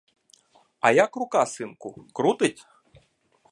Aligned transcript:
Я 0.85 0.91
як 0.91 1.15
рука, 1.23 1.45
синку, 1.45 1.95
крутить? 2.13 2.67